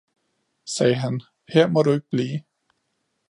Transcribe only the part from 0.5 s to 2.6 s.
sagde han, her må du ikke blive!